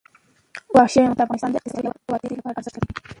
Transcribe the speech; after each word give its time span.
وحشي 0.75 0.99
حیوانات 1.01 1.17
د 1.19 1.21
افغانستان 1.25 1.49
د 1.51 1.55
اقتصادي 1.57 1.89
ودې 2.11 2.37
لپاره 2.39 2.57
ارزښت 2.59 2.77
لري. 2.79 2.91